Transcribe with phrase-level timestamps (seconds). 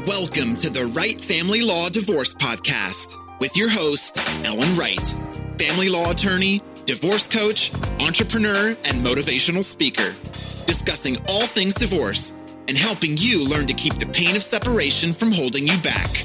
[0.00, 5.14] Welcome to the Wright Family Law Divorce Podcast with your host, Ellen Wright,
[5.56, 10.12] family law attorney, divorce coach, entrepreneur, and motivational speaker,
[10.66, 12.34] discussing all things divorce
[12.66, 16.24] and helping you learn to keep the pain of separation from holding you back.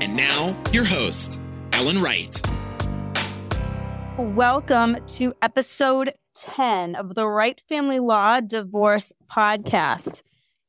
[0.00, 1.38] And now, your host,
[1.74, 2.40] Ellen Wright.
[4.16, 10.22] Welcome to episode 10 of the Wright Family Law Divorce Podcast.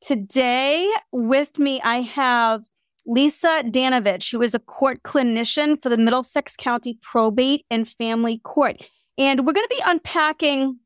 [0.04, 2.64] Today, with me, I have
[3.06, 8.90] Lisa Danovitch, who is a court clinician for the Middlesex County Probate and Family Court.
[9.16, 10.78] And we're going to be unpacking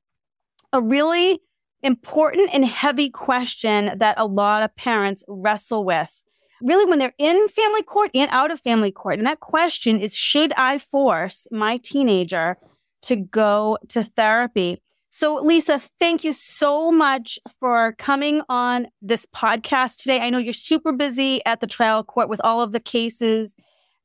[0.72, 1.40] a really
[1.82, 6.22] important and heavy question that a lot of parents wrestle with.
[6.62, 9.18] Really, when they're in family court and out of family court.
[9.18, 12.56] And that question is Should I force my teenager
[13.02, 14.80] to go to therapy?
[15.10, 20.20] So, Lisa, thank you so much for coming on this podcast today.
[20.20, 23.56] I know you're super busy at the trial court with all of the cases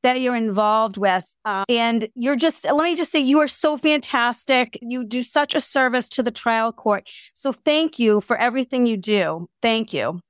[0.02, 1.36] that you're involved with.
[1.44, 4.80] Uh, and you're just, let me just say, you are so fantastic.
[4.82, 7.10] You do such a service to the trial court.
[7.34, 9.50] So, thank you for everything you do.
[9.62, 10.22] Thank you.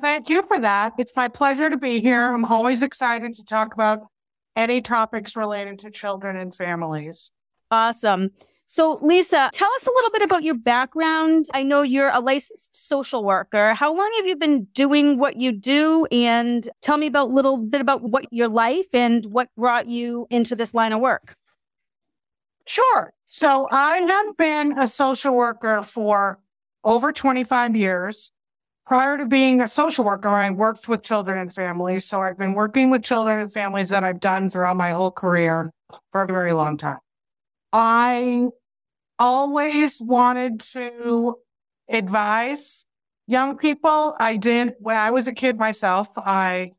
[0.00, 0.94] Thank you for that.
[0.98, 2.32] It's my pleasure to be here.
[2.32, 4.00] I'm always excited to talk about
[4.56, 7.32] any topics related to children and families.
[7.70, 8.30] Awesome.
[8.72, 11.46] So, Lisa, tell us a little bit about your background.
[11.52, 13.74] I know you're a licensed social worker.
[13.74, 16.06] How long have you been doing what you do?
[16.12, 20.28] And tell me about a little bit about what your life and what brought you
[20.30, 21.34] into this line of work.
[22.64, 23.12] Sure.
[23.24, 26.38] So, I have been a social worker for
[26.84, 28.30] over 25 years.
[28.86, 32.04] Prior to being a social worker, I worked with children and families.
[32.04, 35.72] So, I've been working with children and families that I've done throughout my whole career
[36.12, 36.98] for a very long time.
[37.72, 38.50] I
[39.20, 41.36] always wanted to
[41.88, 42.86] advise
[43.26, 44.16] young people.
[44.18, 46.08] I did when I was a kid myself.
[46.16, 46.72] I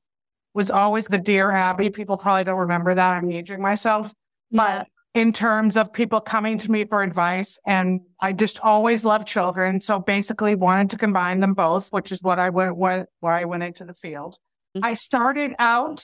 [0.54, 1.92] was always the dear Abby.
[1.92, 3.14] People probably don't remember that.
[3.14, 4.14] I'm aging myself.
[4.52, 9.28] But in terms of people coming to me for advice, and I just always loved
[9.28, 9.80] children.
[9.80, 13.46] So basically wanted to combine them both, which is what I went, what, where I
[13.46, 14.38] went into the field.
[14.76, 14.86] Mm-hmm.
[14.86, 16.04] I started out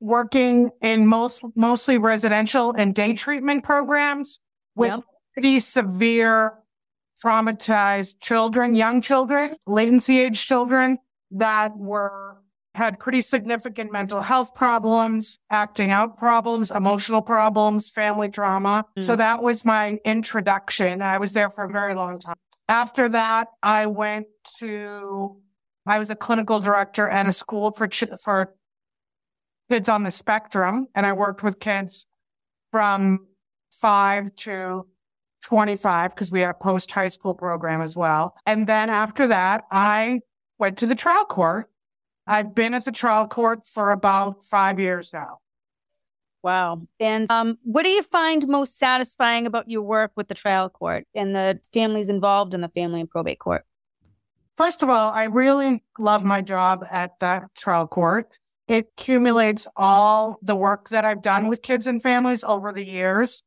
[0.00, 4.40] working in most, mostly residential and day treatment programs
[4.74, 5.04] with yep
[5.34, 6.54] pretty severe
[7.22, 10.98] traumatized children, young children, latency age children
[11.30, 12.36] that were
[12.74, 18.84] had pretty significant mental health problems, acting out problems, emotional problems, family trauma.
[18.96, 19.02] Mm.
[19.02, 21.02] So that was my introduction.
[21.02, 22.36] I was there for a very long time.
[22.68, 24.26] After that, I went
[24.58, 25.40] to
[25.86, 28.54] I was a clinical director at a school for ch- for
[29.68, 32.06] kids on the spectrum, and I worked with kids
[32.70, 33.26] from
[33.72, 34.86] five to
[35.42, 38.36] 25 because we had a post high school program as well.
[38.46, 40.20] And then after that, I
[40.58, 41.70] went to the trial court.
[42.26, 45.38] I've been at the trial court for about five years now.
[46.42, 46.86] Wow.
[46.98, 51.06] And um, what do you find most satisfying about your work with the trial court
[51.14, 53.64] and the families involved in the family and probate court?
[54.56, 58.38] First of all, I really love my job at the trial court.
[58.68, 63.42] It accumulates all the work that I've done with kids and families over the years.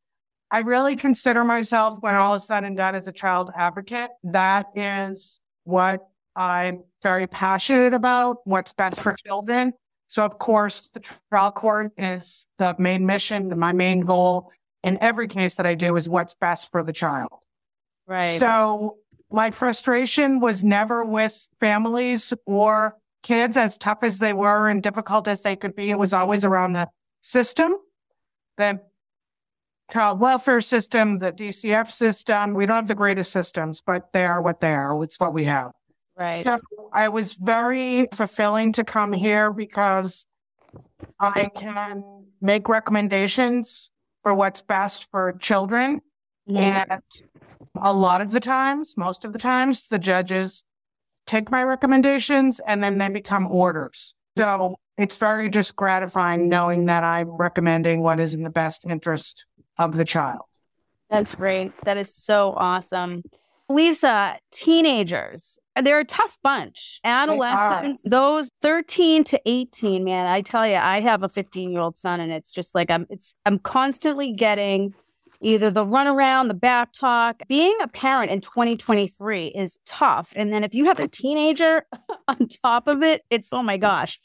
[0.53, 4.11] I really consider myself, when all is said and done, as a child advocate.
[4.23, 9.73] That is what I'm very passionate about, what's best for children.
[10.07, 10.99] So, of course, the
[11.31, 14.51] trial court is the main mission, my main goal
[14.83, 17.39] in every case that I do is what's best for the child.
[18.05, 18.29] Right.
[18.29, 18.97] So,
[19.31, 25.27] my frustration was never with families or kids, as tough as they were and difficult
[25.27, 25.89] as they could be.
[25.89, 26.89] It was always around the
[27.21, 27.75] system,
[28.57, 28.81] the
[29.91, 32.53] child welfare system, the DCF system.
[32.53, 35.01] We don't have the greatest systems, but they are what they are.
[35.03, 35.71] It's what we have.
[36.17, 36.35] Right.
[36.35, 36.59] So
[36.91, 40.27] I was very fulfilling to come here because
[41.19, 42.03] I can
[42.41, 43.89] make recommendations
[44.21, 46.01] for what's best for children.
[46.49, 46.57] Mm-hmm.
[46.57, 47.01] And
[47.81, 50.63] a lot of the times, most of the times, the judges
[51.25, 54.13] take my recommendations and then they become orders.
[54.37, 59.45] So it's very just gratifying knowing that I'm recommending what is in the best interest
[59.77, 60.41] of the child.
[61.09, 61.71] That's great.
[61.85, 63.23] That is so awesome.
[63.69, 66.99] Lisa, teenagers, they're a tough bunch.
[67.03, 71.97] Adolescents, those 13 to 18, man, I tell you, I have a 15 year old
[71.97, 74.93] son and it's just like I'm it's I'm constantly getting
[75.41, 77.43] either the runaround, the back talk.
[77.47, 80.33] Being a parent in 2023 is tough.
[80.35, 81.85] And then if you have a teenager
[82.27, 84.19] on top of it, it's oh my gosh.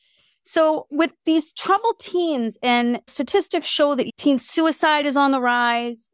[0.50, 6.08] So, with these troubled teens, and statistics show that teen suicide is on the rise,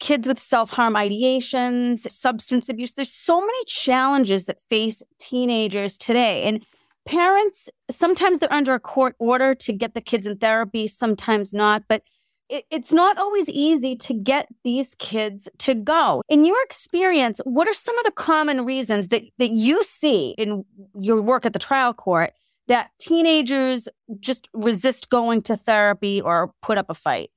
[0.00, 6.44] kids with self harm ideations, substance abuse, there's so many challenges that face teenagers today.
[6.44, 6.64] And
[7.04, 11.82] parents sometimes they're under a court order to get the kids in therapy, sometimes not,
[11.86, 12.04] but
[12.48, 16.22] it, it's not always easy to get these kids to go.
[16.30, 20.64] In your experience, what are some of the common reasons that, that you see in
[20.98, 22.32] your work at the trial court
[22.68, 23.88] that teenagers
[24.20, 27.30] just resist going to therapy or put up a fight?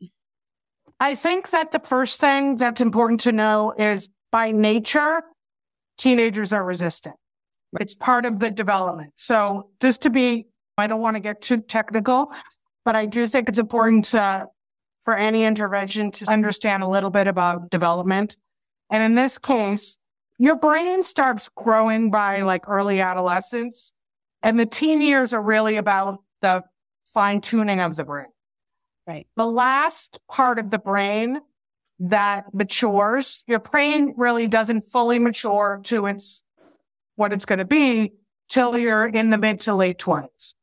[1.00, 5.22] I think that the first thing that's important to know is by nature,
[5.98, 7.16] teenagers are resistant.
[7.80, 9.14] It's part of the development.
[9.16, 10.48] So just to be,
[10.78, 12.32] I don't want to get too technical,
[12.86, 14.48] but I do think it's important to
[15.04, 18.38] for any intervention to understand a little bit about development.
[18.92, 19.98] And in this case,
[20.38, 23.94] your brain starts growing by like early adolescence.
[24.44, 26.64] And the teen years are really about the
[27.06, 28.28] fine tuning of the brain.
[29.08, 29.28] Right.
[29.36, 31.40] The last part of the brain
[32.00, 36.44] that matures, your brain really doesn't fully mature to its
[37.16, 38.14] what it's going to be
[38.50, 40.54] till you're in the mid to late 20s.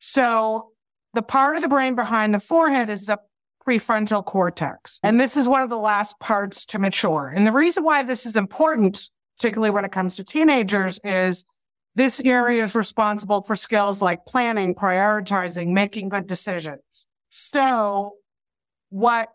[0.00, 0.72] So
[1.14, 3.18] the part of the brain behind the forehead is the
[3.66, 5.00] prefrontal cortex.
[5.02, 7.32] And this is one of the last parts to mature.
[7.34, 11.44] And the reason why this is important, particularly when it comes to teenagers, is
[11.94, 12.28] this mm-hmm.
[12.28, 17.06] area is responsible for skills like planning, prioritizing, making good decisions.
[17.30, 18.14] So
[18.90, 19.28] what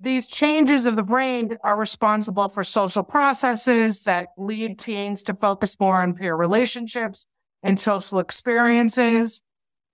[0.00, 5.78] these changes of the brain are responsible for social processes that lead teens to focus
[5.80, 7.26] more on peer relationships
[7.62, 9.42] and social experiences.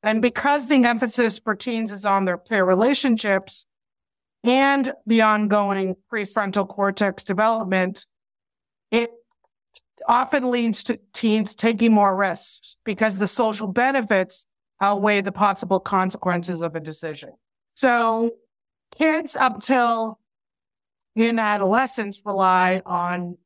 [0.02, 3.66] And because the emphasis for teens is on their peer relationships,
[4.44, 8.06] and the ongoing prefrontal cortex development,
[8.90, 9.10] it
[10.08, 14.46] often leads to teens taking more risks because the social benefits
[14.80, 17.30] outweigh the possible consequences of a decision.
[17.74, 18.32] So
[18.94, 20.18] kids up till
[21.14, 23.36] in adolescence rely on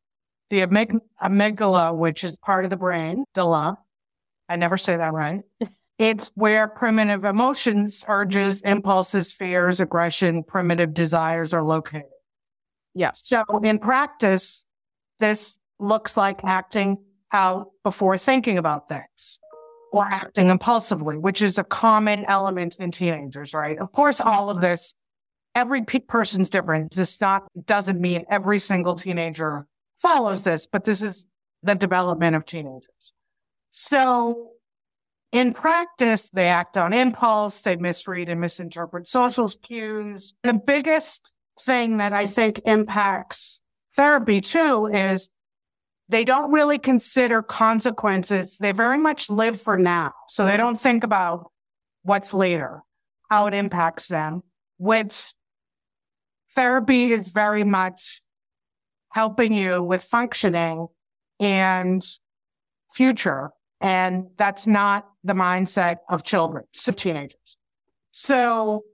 [0.51, 3.79] the amyg- amygdala, which is part of the brain, dala.
[4.49, 5.43] I never say that right.
[5.99, 12.05] It's where primitive emotions, urges, impulses, fears, aggression, primitive desires are located.
[12.95, 13.13] Yeah.
[13.15, 14.67] So in practice,
[15.21, 16.99] this looks like acting
[17.33, 19.41] out before thinking about things
[19.93, 23.79] or acting impulsively, which is a common element in teenagers, right?
[23.79, 24.95] Of course, all of this,
[25.55, 26.95] every pe- person's different.
[26.95, 31.27] This not doesn't mean every single teenager follows this, but this is
[31.63, 33.15] the development of teenagers.
[33.71, 34.51] So
[35.33, 40.35] in practice, they act on impulse, they misread and misinterpret social cues.
[40.43, 43.61] The biggest thing that I think impacts
[43.97, 45.31] therapy too is
[46.09, 48.59] they don't really consider consequences.
[48.59, 50.13] They very much live for now.
[50.29, 51.51] So they don't think about
[52.03, 52.83] what's later,
[53.29, 54.43] how it impacts them,
[54.79, 55.35] which
[56.55, 58.23] therapy is very much
[59.11, 60.87] helping you with functioning
[61.41, 62.07] and
[62.93, 63.51] future.
[63.81, 67.59] And that's not the mindset of children, of teenagers.
[68.13, 68.85] So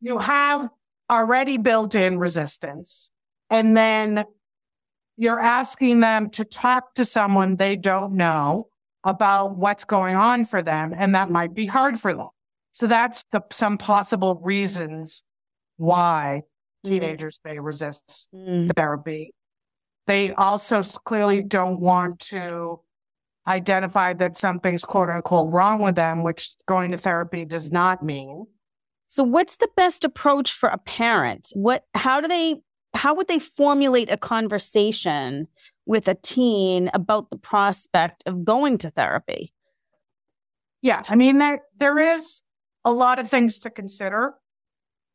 [0.00, 0.68] you have
[1.10, 3.10] already built in resistance
[3.50, 4.24] and then
[5.18, 8.68] you're asking them to talk to someone they don't know
[9.04, 10.94] about what's going on for them.
[10.96, 12.28] And that might be hard for them.
[12.72, 15.24] So that's the, some possible reasons
[15.76, 16.42] why
[16.84, 18.70] teenagers may resist Mm.
[18.76, 19.34] therapy.
[20.06, 22.80] They also clearly don't want to
[23.46, 28.46] identify that something's quote unquote wrong with them, which going to therapy does not mean.
[29.08, 31.48] So what's the best approach for a parent?
[31.54, 32.56] What how do they
[32.94, 35.46] how would they formulate a conversation
[35.86, 39.52] with a teen about the prospect of going to therapy?
[40.82, 42.42] Yeah, I mean there there is
[42.84, 44.34] a lot of things to consider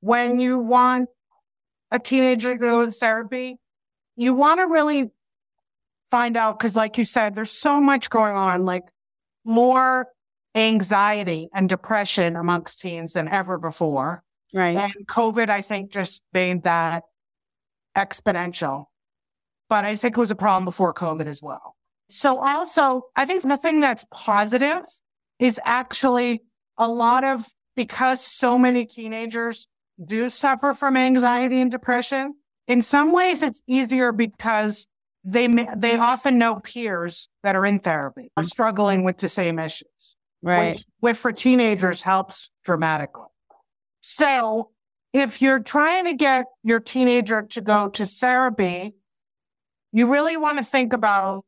[0.01, 1.10] when you want
[1.92, 3.60] a teenager to go to therapy.
[4.15, 5.12] You want to really
[6.12, 8.84] find out because, like you said, there's so much going on, like
[9.46, 10.08] more
[10.56, 14.24] anxiety and depression amongst teens than ever before.
[14.53, 14.77] Right.
[14.77, 17.03] And COVID, I think, just made that
[17.95, 18.85] exponential.
[19.69, 21.75] But I think it was a problem before COVID as well.
[22.09, 24.83] So also, I think the thing that's positive
[25.39, 26.41] is actually
[26.77, 27.45] a lot of,
[27.75, 29.67] because so many teenagers
[30.03, 32.35] do suffer from anxiety and depression,
[32.67, 34.88] in some ways it's easier because
[35.23, 40.17] they, they often know peers that are in therapy are struggling with the same issues
[40.43, 40.75] Right.
[40.75, 43.27] which, which for teenagers helps dramatically.
[44.01, 44.71] So
[45.13, 48.96] if you're trying to get your teenager to go to therapy,
[49.91, 51.46] you really want to think about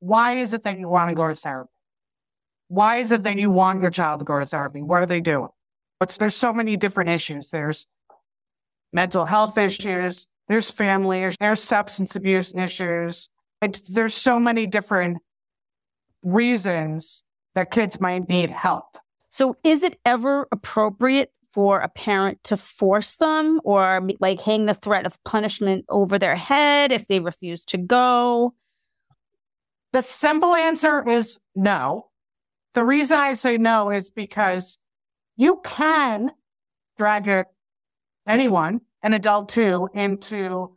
[0.00, 1.70] why is it that you want to go to therapy?
[2.68, 4.82] Why is it that you want your child to go to therapy?
[4.82, 5.48] What are they doing?
[5.98, 7.50] What's there's so many different issues.
[7.50, 7.86] There's
[8.92, 13.30] mental health issues, there's family, issues, there's substance abuse issues.
[13.62, 15.18] It's, there's so many different
[16.22, 18.96] reasons that kids might need help.
[19.28, 24.74] So is it ever appropriate for a parent to force them or like hang the
[24.74, 28.54] threat of punishment over their head if they refuse to go?
[29.92, 32.08] The simple answer is no.
[32.74, 34.78] The reason I say no is because
[35.36, 36.32] you can
[36.96, 37.46] drag
[38.26, 40.76] anyone, an adult too, into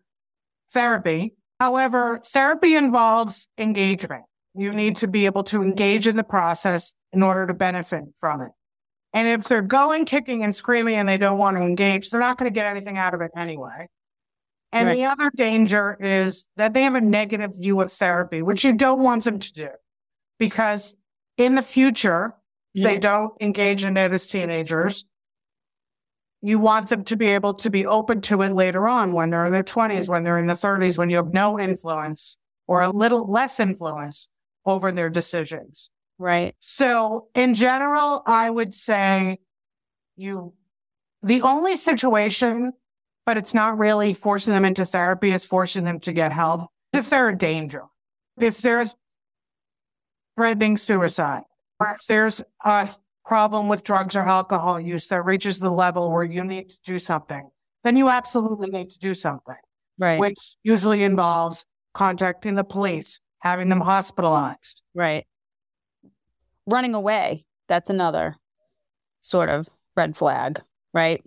[0.71, 1.35] therapy.
[1.59, 4.23] However, therapy involves engagement.
[4.53, 8.41] You need to be able to engage in the process in order to benefit from
[8.41, 8.51] it.
[9.15, 12.37] And if they're going kicking and screaming and they don't want to engage, they're not
[12.37, 13.87] going to get anything out of it anyway.
[14.73, 14.95] And right.
[14.95, 18.99] the other danger is that they have a negative view of therapy, which you don't
[18.99, 19.69] want them to do
[20.37, 20.97] because
[21.37, 22.35] in the future,
[22.73, 22.89] yeah.
[22.89, 25.05] they don't engage in it as teenagers.
[26.41, 29.45] You want them to be able to be open to it later on when they're
[29.45, 32.89] in their 20s, when they're in their 30s, when you have no influence or a
[32.89, 34.27] little less influence
[34.65, 35.89] over their decisions.
[36.17, 36.55] Right.
[36.59, 39.39] So in general, I would say
[40.15, 40.53] you,
[41.21, 42.71] the only situation,
[43.25, 47.09] but it's not really forcing them into therapy is forcing them to get help if
[47.09, 47.83] they're a danger.
[48.39, 48.95] If there's
[50.37, 51.43] threatening suicide,
[51.79, 52.89] or if there's a
[53.25, 56.99] problem with drugs or alcohol use that reaches the level where you need to do
[56.99, 57.49] something,
[57.83, 59.55] then you absolutely need to do something.
[59.97, 60.19] Right.
[60.19, 64.81] Which usually involves contacting the police, having them hospitalized.
[64.93, 65.25] Right.
[66.67, 67.45] Running away.
[67.67, 68.37] That's another
[69.21, 70.61] sort of red flag,
[70.93, 71.23] right?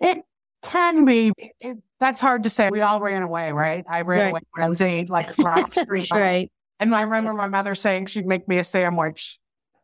[0.00, 0.24] It
[0.62, 1.32] can be.
[1.60, 2.70] It, that's hard to say.
[2.70, 3.84] We all ran away, right?
[3.88, 4.30] I ran right.
[4.30, 6.10] away when I was eight, like across the street.
[6.12, 6.50] right.
[6.80, 9.38] And I remember my mother saying she'd make me a sandwich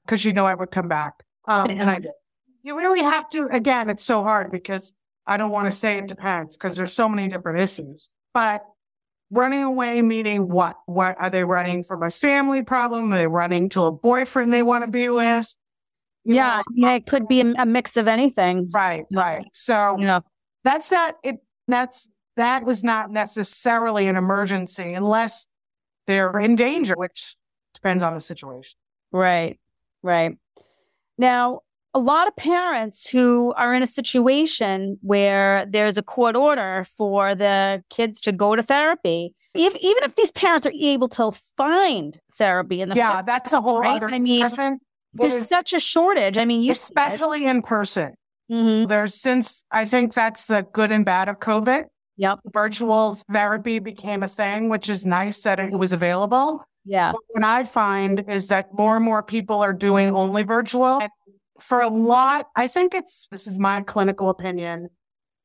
[0.05, 1.23] because she knew I would come back.
[1.47, 2.11] Um, and I did.
[2.63, 4.93] You really have to, again, it's so hard because
[5.25, 8.11] I don't want to say it depends because there's so many different issues.
[8.35, 8.65] But
[9.31, 10.77] running away meaning what?
[10.87, 13.13] What are they running from a family problem?
[13.13, 15.55] Are they running to a boyfriend they want to be with?
[16.25, 18.71] yeah, yeah, it could be a, mix of anything.
[18.73, 19.45] Right, right.
[19.55, 20.21] So yeah.
[20.63, 21.37] that's not it.
[21.67, 25.47] That's that was not necessarily an emergency unless
[26.07, 27.37] they're in danger, which
[27.75, 28.79] depends on the situation.
[29.11, 29.59] Right,
[30.03, 30.37] right.
[31.17, 31.61] Now,
[31.99, 37.35] a lot of parents who are in a situation where there's a court order for
[37.35, 42.21] the kids to go to therapy, if, even if these parents are able to find
[42.35, 43.97] therapy in the yeah, that's a whole right?
[43.97, 44.79] other I mean,
[45.13, 46.39] there's such a shortage.
[46.39, 48.15] I mean, you especially in person.
[48.51, 48.87] Mm-hmm.
[48.87, 51.85] There's since I think that's the good and bad of COVID.
[52.19, 52.39] Yep.
[52.53, 56.65] Virtual therapy became a thing, which is nice that it was available.
[56.85, 57.13] Yeah.
[57.13, 61.01] But what I find is that more and more people are doing only virtual.
[61.01, 61.11] And
[61.61, 64.89] for a lot, I think it's, this is my clinical opinion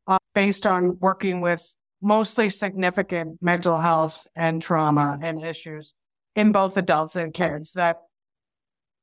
[0.07, 5.93] uh, based on working with mostly significant mental health and trauma and issues
[6.35, 7.97] in both adults and kids that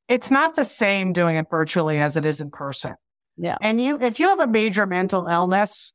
[0.09, 2.95] it's not the same doing it virtually as it is in person.
[3.37, 3.57] Yeah.
[3.61, 5.93] And you, if you have a major mental illness,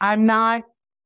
[0.00, 0.62] I'm not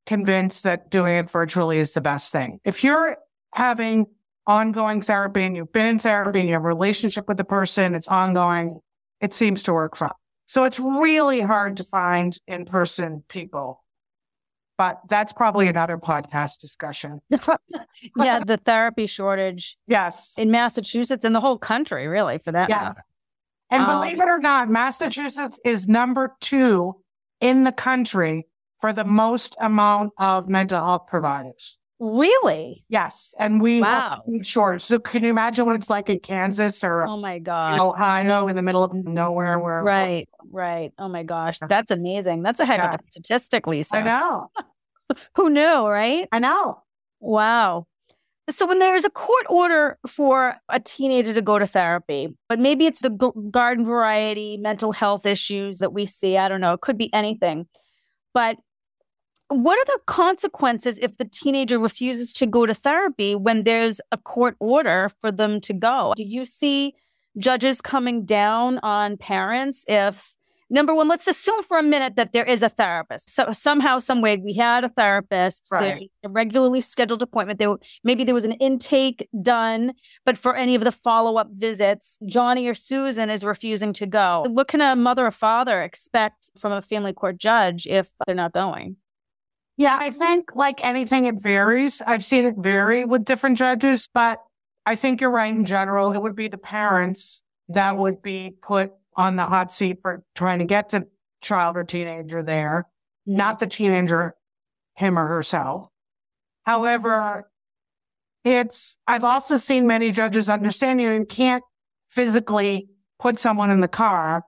[0.07, 2.61] convinced that doing it virtually is the best thing.
[2.65, 3.17] If you're
[3.55, 4.07] having
[4.47, 7.95] ongoing therapy and you've been in therapy and you have a relationship with the person,
[7.95, 8.81] it's ongoing,
[9.21, 10.11] it seems to work fine.
[10.47, 13.83] So it's really hard to find in person people.
[14.79, 17.21] But that's probably another podcast discussion.
[17.31, 19.79] yeah, the therapy shortage.
[19.89, 20.35] Yes.
[20.37, 22.69] In Massachusetts and the whole country, really, for that.
[22.69, 22.83] Yes.
[22.83, 23.01] Matter.
[23.71, 26.95] And um, believe it or not, Massachusetts is number two
[27.41, 28.47] in the country
[28.81, 31.79] for the most amount of mental health providers.
[31.99, 32.85] Really?
[32.89, 33.35] Yes.
[33.39, 34.23] And we wow.
[34.43, 34.83] short.
[34.83, 37.81] So can you imagine what it's like in Kansas or oh my gosh.
[37.81, 40.93] Ohio in the middle of nowhere where Right, right.
[40.99, 41.59] Oh my gosh.
[41.67, 42.43] That's amazing.
[42.43, 42.95] That's a heck yeah.
[42.95, 43.97] of a statistic, Lisa.
[43.97, 44.51] I know.
[45.37, 46.29] Who knew, right?
[46.33, 46.83] I know.
[47.21, 47.87] Wow.
[48.51, 52.87] So when there's a court order for a teenager to go to therapy, but maybe
[52.87, 53.11] it's the
[53.51, 56.37] garden variety mental health issues that we see.
[56.37, 56.75] I don't know.
[56.75, 57.67] It could be anything.
[58.35, 58.57] But
[59.49, 64.17] what are the consequences if the teenager refuses to go to therapy when there's a
[64.17, 66.15] court order for them to go?
[66.17, 66.95] Do you see
[67.39, 70.35] judges coming down on parents if
[70.69, 73.35] number one, let's assume for a minute that there is a therapist.
[73.35, 76.11] So somehow, some way, we had a therapist, right.
[76.25, 77.59] a regularly scheduled appointment.
[77.59, 79.93] There, maybe there was an intake done,
[80.25, 84.45] but for any of the follow up visits, Johnny or Susan is refusing to go.
[84.49, 88.53] What can a mother or father expect from a family court judge if they're not
[88.53, 88.97] going?
[89.77, 92.01] Yeah, I think like anything, it varies.
[92.01, 94.39] I've seen it vary with different judges, but
[94.87, 96.13] I think you're right in general.
[96.13, 100.61] It would be the parents that would be put on the hot seat for trying
[100.61, 101.07] to get the
[101.43, 102.87] child or teenager there,
[103.27, 104.35] not the teenager,
[104.95, 105.89] him or herself.
[106.65, 107.51] However,
[108.45, 111.65] it's, I've also seen many judges understand you can't
[112.09, 114.45] physically put someone in the car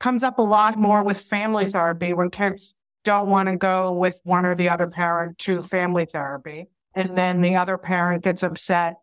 [0.00, 4.20] comes up a lot more with family therapy when kids don't want to go with
[4.24, 6.68] one or the other parent to family therapy.
[6.94, 8.96] And then the other parent gets upset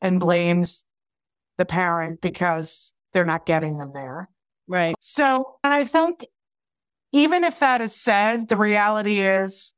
[0.00, 0.84] and blames
[1.58, 4.28] the parent because they're not getting them there.
[4.68, 4.94] Right.
[5.00, 6.26] So, and I think
[7.12, 9.72] even if that is said, the reality is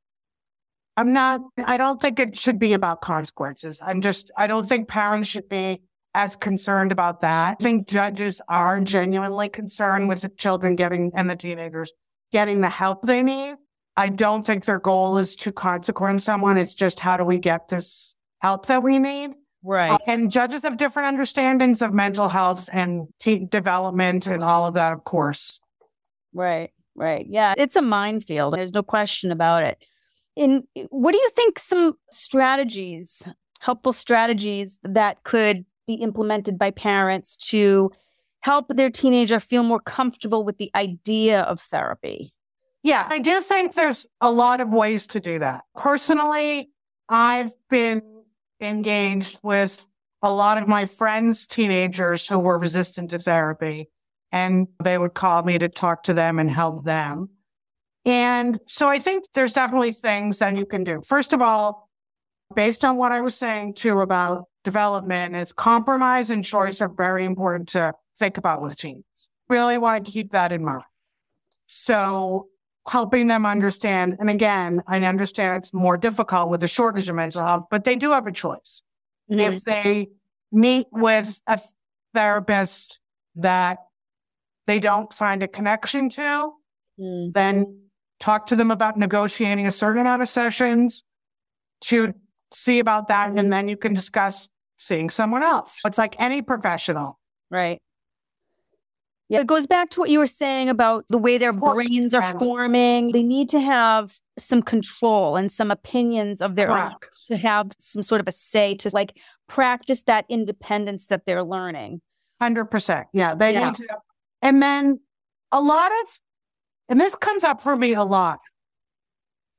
[0.97, 3.81] I'm not, I don't think it should be about consequences.
[3.85, 5.81] I'm just, I don't think parents should be
[6.13, 7.51] as concerned about that.
[7.51, 11.93] I think judges are genuinely concerned with the children getting and the teenagers
[12.31, 13.55] getting the help they need.
[13.97, 16.57] I don't think their goal is to consequence someone.
[16.57, 19.31] It's just how do we get this help that we need?
[19.63, 19.91] Right.
[19.91, 24.75] Uh, and judges have different understandings of mental health and teen development and all of
[24.75, 25.59] that, of course.
[26.33, 26.71] Right.
[26.95, 27.25] Right.
[27.27, 27.55] Yeah.
[27.57, 28.53] It's a minefield.
[28.53, 29.89] There's no question about it.
[30.35, 33.27] In what do you think some strategies,
[33.59, 37.91] helpful strategies that could be implemented by parents to
[38.41, 42.33] help their teenager feel more comfortable with the idea of therapy?
[42.83, 45.63] Yeah, I do think there's a lot of ways to do that.
[45.75, 46.69] Personally,
[47.09, 48.01] I've been
[48.61, 49.85] engaged with
[50.21, 53.89] a lot of my friends' teenagers who were resistant to therapy,
[54.31, 57.29] and they would call me to talk to them and help them.
[58.05, 61.01] And so I think there's definitely things that you can do.
[61.05, 61.88] First of all,
[62.55, 67.25] based on what I was saying too about development, is compromise and choice are very
[67.25, 69.29] important to think about with teens.
[69.47, 70.83] Really want to keep that in mind.
[71.67, 72.47] So
[72.87, 74.17] helping them understand.
[74.19, 77.95] And again, I understand it's more difficult with the shortage of mental health, but they
[77.95, 78.81] do have a choice.
[79.29, 79.39] Mm-hmm.
[79.39, 80.07] If they
[80.51, 81.59] meet with a
[82.13, 82.99] therapist
[83.35, 83.77] that
[84.65, 86.53] they don't find a connection to,
[86.99, 87.33] mm.
[87.33, 87.79] then
[88.19, 91.03] talk to them about negotiating a certain amount of sessions
[91.81, 92.13] to
[92.51, 93.29] see about that.
[93.29, 93.49] And mm-hmm.
[93.49, 95.81] then you can discuss seeing someone else.
[95.85, 97.19] It's like any professional.
[97.51, 97.81] Right.
[99.29, 102.39] Yeah, it goes back to what you were saying about the way their brains are
[102.39, 103.11] forming.
[103.11, 106.93] They need to have some control and some opinions of their Correct.
[106.93, 111.43] own to have some sort of a say to like practice that independence that they're
[111.43, 112.01] learning.
[112.41, 113.05] 100%.
[113.13, 113.65] Yeah, they yeah.
[113.65, 113.87] need to.
[114.41, 114.99] And then
[115.51, 116.19] a lot of,
[116.87, 118.39] and this comes up for me a lot.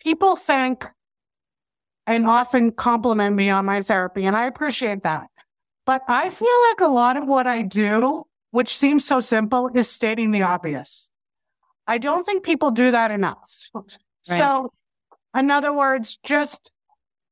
[0.01, 0.85] People think
[2.11, 5.29] and often compliment me on my therapy, and I appreciate that.
[5.87, 9.89] But I feel like a lot of what I do which seems so simple, is
[9.89, 11.11] stating the obvious.
[11.87, 13.71] I don't think people do that enough.
[13.75, 13.85] Right.
[14.25, 14.73] So,
[15.37, 16.73] in other words, just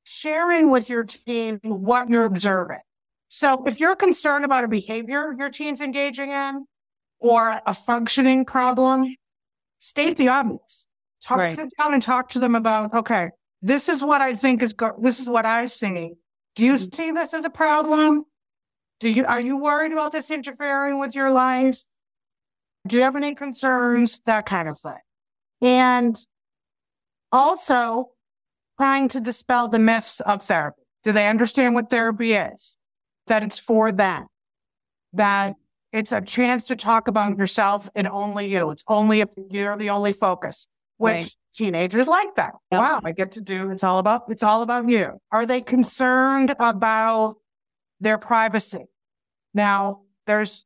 [0.05, 2.81] sharing with your team what you're observing.
[3.29, 6.67] So, if you're concerned about a behavior your teen's engaging in
[7.19, 9.15] or a functioning problem,
[9.81, 10.87] state the obvious.
[11.21, 11.49] Talk, right.
[11.49, 13.31] sit down and talk to them about, okay,
[13.63, 16.15] this is what I think is, go- this is what I see.
[16.55, 16.95] Do you mm.
[16.95, 18.25] see this as a problem?
[19.01, 21.85] Do you are you worried about this interfering with your life?
[22.87, 24.21] Do you have any concerns?
[24.27, 24.99] That kind of thing.
[25.61, 26.19] And
[27.31, 28.11] also
[28.79, 30.83] trying to dispel the myths of therapy.
[31.05, 32.77] Do they understand what therapy is?
[33.27, 34.27] That it's for them.
[35.13, 35.55] That
[35.93, 38.71] it's a chance to talk about yourself and only you.
[38.71, 40.67] It's only if you're the only focus,
[40.97, 41.37] which right.
[41.59, 42.53] Teenagers like that.
[42.73, 42.81] Yep.
[42.81, 45.21] Wow, I get to do it's all about it's all about you.
[45.31, 47.37] Are they concerned about
[48.01, 48.85] their privacy.
[49.55, 50.65] Now, there's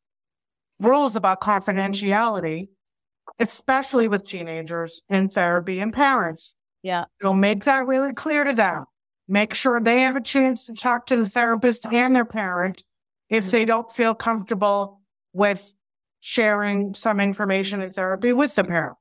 [0.80, 2.68] rules about confidentiality,
[3.38, 6.56] especially with teenagers in therapy and parents.
[6.82, 7.04] Yeah.
[7.22, 8.84] You'll make that really clear to them.
[9.28, 12.82] Make sure they have a chance to talk to the therapist and their parent
[13.28, 15.00] if they don't feel comfortable
[15.32, 15.74] with
[16.20, 18.98] sharing some information in therapy with the parents.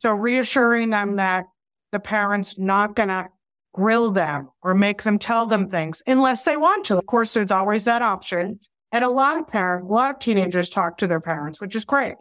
[0.00, 1.16] So reassuring them mm-hmm.
[1.16, 1.46] that
[1.92, 3.28] the parent's not going to
[3.74, 6.98] grill them or make them tell them things unless they want to.
[6.98, 8.60] Of course, there's always that option.
[8.92, 11.84] And a lot of parents, a lot of teenagers talk to their parents, which is
[11.84, 12.16] great.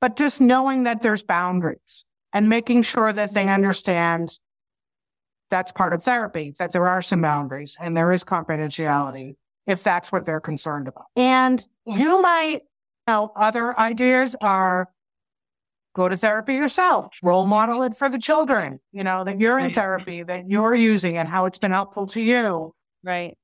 [0.00, 4.38] But just knowing that there's boundaries and making sure that they understand
[5.48, 9.36] that's part of therapy, that there are some boundaries and there is confidentiality
[9.66, 11.04] if that's what they're concerned about.
[11.14, 12.62] And you might,
[13.06, 14.88] you know, other ideas are
[15.94, 19.72] go to therapy yourself, role model it for the children, you know, that you're in
[19.72, 22.74] therapy, that you're using and how it's been helpful to you.
[23.02, 23.36] Right.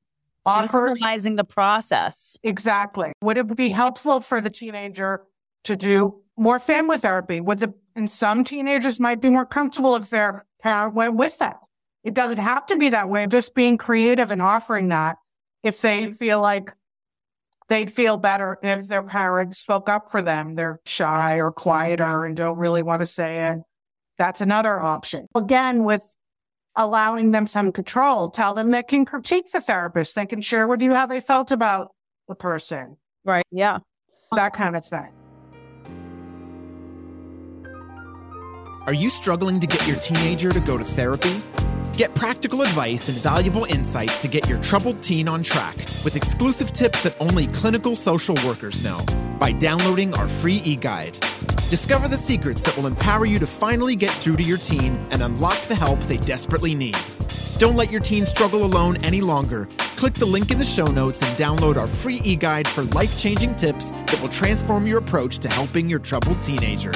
[0.47, 2.37] Offer the process.
[2.43, 3.13] Exactly.
[3.23, 5.23] Would it be helpful for the teenager
[5.65, 7.41] to do more family therapy?
[7.41, 11.59] Would the and some teenagers might be more comfortable if their parent went with that.
[12.05, 13.27] It doesn't have to be that way.
[13.27, 15.17] Just being creative and offering that
[15.65, 16.73] if they feel like
[17.69, 20.55] they'd feel better if their parents spoke up for them.
[20.55, 23.59] They're shy or quieter and don't really want to say it.
[24.17, 25.27] That's another option.
[25.35, 26.17] Again, with
[26.77, 30.15] allowing them some control, tell them they can critique the therapist.
[30.15, 31.89] They can share with you how they felt about
[32.27, 32.97] the person.
[33.25, 33.45] Right.
[33.51, 33.79] Yeah.
[34.33, 35.09] that kind of thing.
[38.87, 41.43] Are you struggling to get your teenager to go to therapy?
[41.97, 46.73] Get practical advice and valuable insights to get your troubled teen on track with exclusive
[46.73, 49.05] tips that only clinical social workers know
[49.39, 51.19] by downloading our free e guide.
[51.71, 55.23] Discover the secrets that will empower you to finally get through to your teen and
[55.23, 56.97] unlock the help they desperately need.
[57.59, 59.67] Don't let your teen struggle alone any longer.
[59.97, 63.19] Click the link in the show notes and download our free e guide for life
[63.19, 66.93] changing tips that will transform your approach to helping your troubled teenager.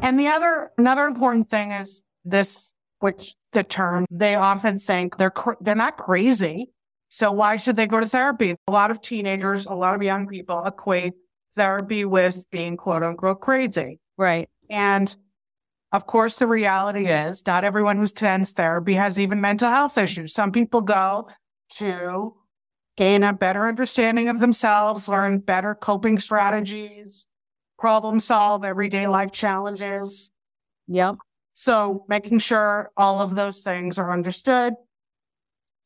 [0.00, 5.30] And the other, another important thing is this which the term they often think they're
[5.30, 6.70] cr- they're not crazy.
[7.08, 8.56] So why should they go to therapy?
[8.66, 11.14] A lot of teenagers, a lot of young people equate
[11.54, 14.00] therapy with being quote unquote crazy.
[14.18, 14.48] Right.
[14.68, 15.14] And
[15.92, 20.34] of course, the reality is not everyone who attends therapy has even mental health issues.
[20.34, 21.28] Some people go
[21.76, 22.34] to
[22.96, 27.28] gain a better understanding of themselves, learn better coping strategies,
[27.78, 30.30] problem solve everyday life challenges.
[30.88, 31.16] Yep.
[31.58, 34.74] So making sure all of those things are understood.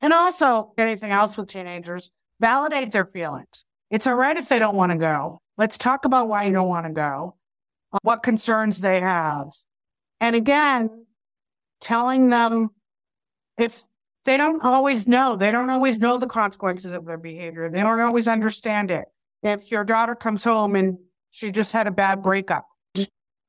[0.00, 3.64] And also anything else with teenagers, validate their feelings.
[3.88, 5.40] It's all right if they don't want to go.
[5.56, 7.36] Let's talk about why you don't want to go,
[7.92, 9.52] um, what concerns they have.
[10.20, 11.06] And again,
[11.80, 12.70] telling them
[13.56, 13.84] if
[14.24, 17.70] they don't always know, they don't always know the consequences of their behavior.
[17.70, 19.04] They don't always understand it.
[19.44, 20.98] If your daughter comes home and
[21.30, 22.66] she just had a bad breakup,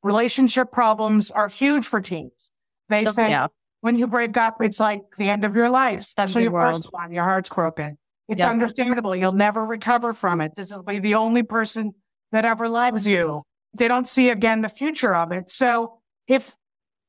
[0.03, 2.51] relationship problems are huge for teens.
[2.89, 3.47] They say yeah.
[3.81, 6.75] when you break up, it's like the end of your life, especially your world.
[6.75, 7.11] first one.
[7.11, 7.97] Your heart's broken.
[8.27, 8.49] It's yep.
[8.49, 9.15] understandable.
[9.15, 10.55] You'll never recover from it.
[10.55, 11.93] This is the only person
[12.31, 13.43] that ever loves you.
[13.77, 15.49] They don't see again the future of it.
[15.49, 16.55] So if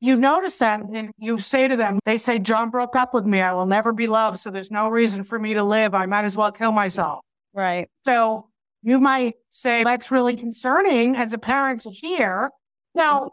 [0.00, 3.40] you notice that and you say to them, they say, John broke up with me.
[3.40, 4.40] I will never be loved.
[4.40, 5.94] So there's no reason for me to live.
[5.94, 7.20] I might as well kill myself.
[7.54, 7.88] Right.
[8.04, 8.48] So
[8.82, 12.50] you might say, that's really concerning as a parent to hear.
[12.94, 13.30] Now,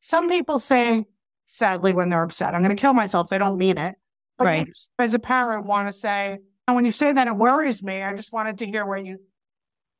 [0.00, 1.04] some people say,
[1.46, 3.28] sadly, when they're upset, I'm going to kill myself.
[3.28, 3.94] They don't mean it.
[4.36, 4.68] But right.
[4.98, 8.02] As a parent, want to say, and when you say that, it worries me.
[8.02, 9.18] I just wanted to hear what you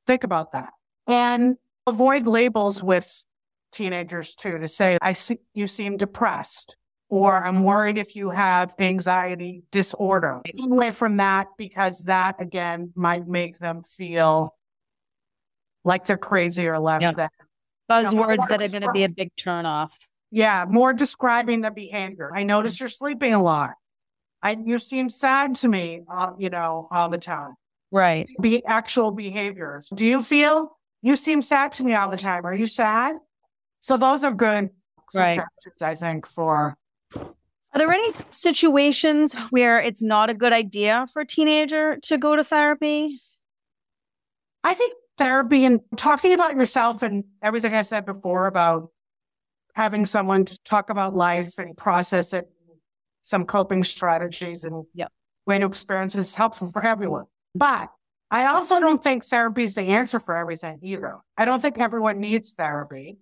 [0.07, 0.71] think about that.
[1.07, 3.25] And avoid labels with
[3.73, 6.77] teenagers too, to say, I see you seem depressed,
[7.09, 10.43] or I'm worried if you have anxiety disorder.
[10.63, 14.55] Away from that, because that again might make them feel
[15.85, 17.13] like they're crazy or less yeah.
[17.13, 17.29] than
[17.89, 19.91] buzzwords that are going to be a big turnoff.
[20.31, 22.31] Yeah, more describing the behavior.
[22.35, 23.71] I notice you're sleeping a lot.
[24.43, 27.55] I you seem sad to me, uh, you know, all the time.
[27.91, 28.29] Right.
[28.41, 29.89] Be actual behaviors.
[29.95, 32.45] Do you feel you seem sad to me all the time?
[32.45, 33.17] Are you sad?
[33.81, 34.71] So those are good
[35.15, 35.41] right.
[35.81, 36.77] I think, for.
[37.15, 42.35] Are there any situations where it's not a good idea for a teenager to go
[42.35, 43.21] to therapy?
[44.65, 48.91] I think therapy and talking about yourself and everything I said before about
[49.75, 52.49] having someone to talk about life and process it,
[53.23, 55.13] some coping strategies and yep.
[55.47, 57.27] way to experience is helpful for everyone.
[57.55, 57.91] But
[58.31, 61.19] I also don't think therapy is the answer for everything either.
[61.37, 63.19] I don't think everyone needs therapy.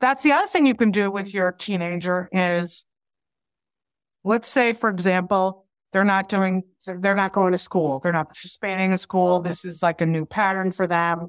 [0.00, 2.84] That's the other thing you can do with your teenager is
[4.24, 5.65] let's say, for example,
[5.96, 8.00] they're not doing, they're not going to school.
[8.00, 9.40] They're not participating in school.
[9.40, 11.28] This is like a new pattern for them.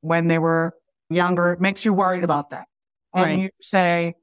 [0.00, 0.72] When they were
[1.10, 2.64] younger, it makes you worried about that.
[3.12, 3.38] And right.
[3.38, 4.14] you say,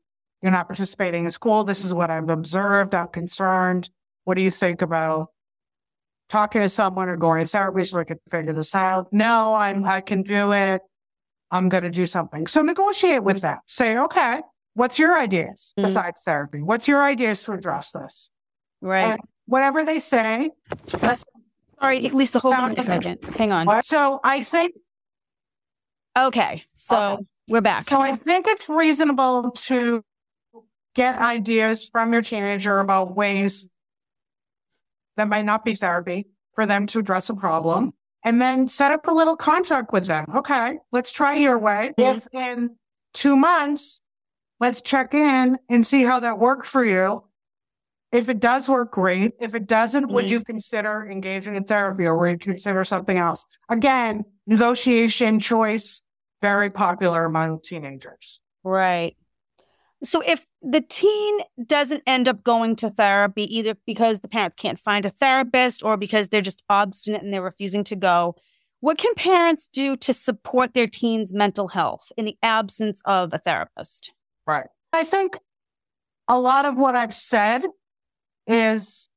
[0.42, 1.64] you're not participating in school.
[1.64, 2.96] This is what I've observed.
[2.96, 3.92] I'm concerned.
[4.24, 5.28] What do you think about
[6.28, 9.14] talking to someone or going to therapy so I can figure this out?
[9.14, 10.82] No, I'm, I can do it.
[11.52, 12.48] I'm going to do something.
[12.48, 13.60] So negotiate with them.
[13.68, 14.42] Say, okay,
[14.74, 15.86] what's your ideas mm-hmm.
[15.86, 16.64] besides therapy?
[16.64, 18.32] What's your ideas to address this?
[18.82, 19.14] Right.
[19.14, 20.52] And whatever they say.
[20.88, 23.24] Sorry, Lisa, hold on a second.
[23.36, 23.84] Hang on.
[23.84, 24.76] So I think.
[26.18, 26.64] Okay.
[26.76, 27.24] So okay.
[27.48, 27.84] we're back.
[27.84, 30.04] So I think it's reasonable to
[30.96, 33.68] get ideas from your teenager about ways
[35.18, 39.08] that might not be therapy for them to address a problem and then set up
[39.08, 40.26] a little contract with them.
[40.36, 41.94] Okay, let's try your way.
[41.98, 42.76] If in
[43.14, 44.02] two months,
[44.60, 47.24] let's check in and see how that worked for you.
[48.12, 49.34] If it does work, great.
[49.40, 50.34] If it doesn't, would mm-hmm.
[50.34, 53.46] you consider engaging in therapy or would you consider something else?
[53.70, 56.02] Again, negotiation choice,
[56.42, 58.42] very popular among teenagers.
[58.64, 59.16] Right.
[60.04, 64.80] So if the teen doesn't end up going to therapy, either because the parents can't
[64.80, 68.36] find a therapist or because they're just obstinate and they're refusing to go,
[68.80, 73.38] what can parents do to support their teen's mental health in the absence of a
[73.38, 74.12] therapist?
[74.48, 74.68] Right.
[74.92, 75.38] I think
[76.28, 77.64] a lot of what I've said
[78.48, 79.10] is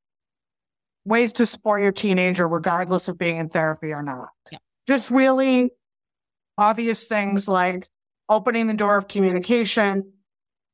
[1.04, 4.28] ways to support your teenager, regardless of being in therapy or not.
[4.50, 4.58] Yeah.
[4.86, 5.70] just really
[6.56, 7.88] obvious things like
[8.28, 10.12] opening the door of communication,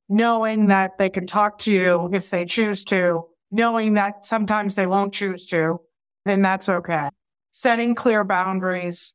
[0.09, 4.87] knowing that they can talk to you if they choose to, knowing that sometimes they
[4.87, 5.81] won't choose to,
[6.25, 7.09] then that's okay.
[7.53, 9.15] Setting clear boundaries,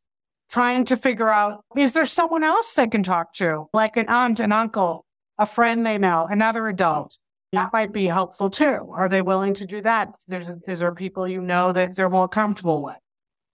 [0.49, 4.39] trying to figure out, is there someone else they can talk to, like an aunt,
[4.39, 5.05] an uncle,
[5.37, 7.17] a friend they know, another adult?
[7.55, 8.89] That might be helpful too.
[8.93, 10.09] Are they willing to do that?
[10.27, 12.95] There's, is there people you know that they're more comfortable with?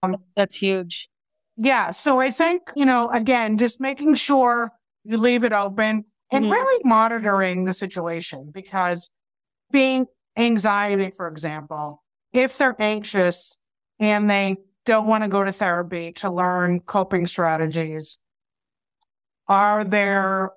[0.02, 1.08] Um, That's huge.
[1.56, 1.90] Yeah.
[1.90, 4.72] So I think, you know, again, just making sure
[5.04, 6.50] you leave it open and Mhm.
[6.50, 9.10] really monitoring the situation because
[9.70, 13.58] being anxiety, for example, if they're anxious
[14.00, 18.18] and they don't want to go to therapy to learn coping strategies,
[19.48, 20.52] are there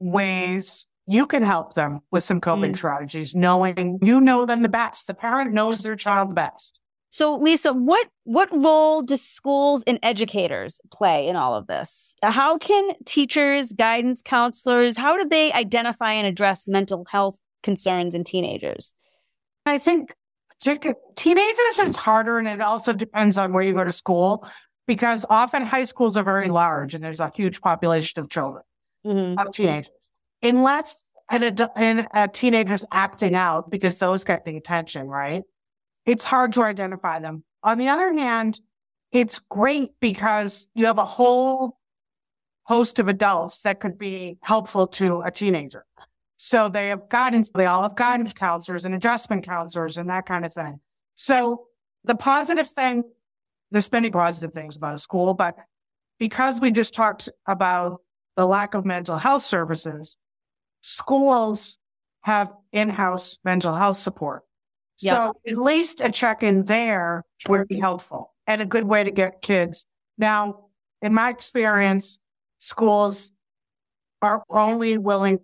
[0.00, 2.76] ways you can help them with some coping Mm.
[2.76, 5.06] strategies, knowing you know them the best?
[5.06, 6.78] The parent knows their child best.
[7.10, 12.14] So, Lisa, what what role do schools and educators play in all of this?
[12.22, 18.24] How can teachers, guidance counselors, how do they identify and address mental health concerns in
[18.24, 18.94] teenagers?
[19.66, 20.14] I think
[21.16, 24.48] teenagers it's harder, and it also depends on where you go to school
[24.86, 28.62] because often high schools are very large and there's a huge population of children,
[29.06, 29.38] Mm-hmm.
[29.38, 29.90] of teenagers.
[30.42, 35.42] Unless an adu- and a teenager's acting out because those get the attention, right?
[36.04, 37.44] It's hard to identify them.
[37.62, 38.60] On the other hand,
[39.12, 41.78] it's great because you have a whole
[42.64, 45.84] host of adults that could be helpful to a teenager.
[46.36, 50.44] So they have guidance, they all have guidance counselors and adjustment counselors and that kind
[50.44, 50.80] of thing.
[51.14, 51.66] So
[52.04, 53.04] the positive thing,
[53.70, 55.56] there's many positive things about a school, but
[56.18, 58.00] because we just talked about
[58.36, 60.18] the lack of mental health services,
[60.82, 61.78] schools
[62.20, 64.42] have in-house mental health support.
[65.00, 65.14] Yep.
[65.14, 69.42] So at least a check-in there would be helpful and a good way to get
[69.42, 69.86] kids.
[70.18, 70.66] Now,
[71.00, 72.18] in my experience,
[72.60, 73.32] schools
[74.20, 75.40] are only willing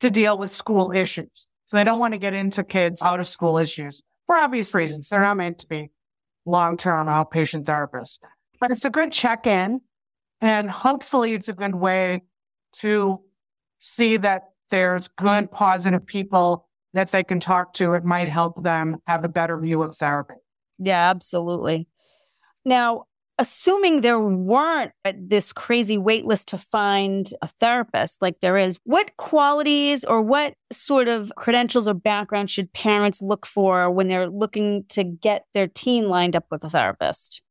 [0.00, 1.46] to deal with school issues.
[1.68, 5.08] So they don't want to get into kids out of school issues for obvious reasons.
[5.08, 5.90] They're not meant to be
[6.44, 8.18] long-term outpatient therapists,
[8.60, 9.80] but it's a good check-in
[10.40, 12.22] and hopefully it's a good way
[12.74, 13.20] to
[13.78, 17.92] see that there's good, positive people that they can talk to.
[17.94, 20.34] It might help them have a better view of therapy.
[20.78, 21.88] Yeah, absolutely.
[22.64, 23.04] Now,
[23.38, 28.78] assuming there weren't uh, this crazy wait list to find a therapist like there is,
[28.84, 34.30] what qualities or what sort of credentials or background should parents look for when they're
[34.30, 37.42] looking to get their teen lined up with a therapist?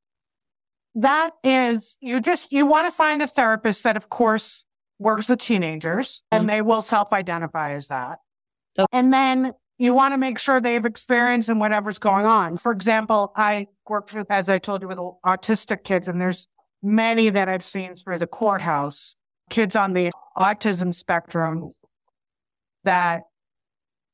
[0.95, 4.65] That is, you just, you want to find a therapist that, of course,
[4.99, 6.47] works with teenagers and mm-hmm.
[6.47, 8.19] they will self identify as that.
[8.77, 8.87] Okay.
[8.91, 12.57] And then you want to make sure they have experience in whatever's going on.
[12.57, 16.47] For example, I work with, as I told you, with autistic kids, and there's
[16.81, 19.15] many that I've seen through the courthouse,
[19.49, 21.71] kids on the autism spectrum
[22.83, 23.23] that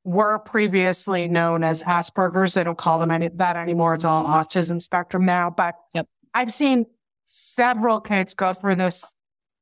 [0.03, 2.55] were previously known as Asperger's.
[2.55, 3.93] They don't call them any, that anymore.
[3.93, 5.51] It's all autism spectrum now.
[5.51, 6.07] But Yep.
[6.33, 6.85] I've seen
[7.25, 9.13] several kids go through this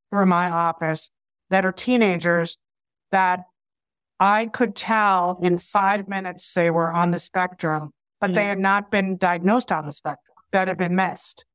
[0.10, 1.10] through my office
[1.50, 2.58] that are teenagers
[3.12, 3.42] that
[4.20, 8.50] I could tell in five minutes they were on the spectrum, but they Mhm.
[8.50, 11.46] had not been diagnosed on the spectrum, that had been missed.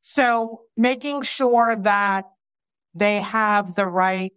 [0.00, 2.24] So making sure that
[2.94, 4.32] they have the right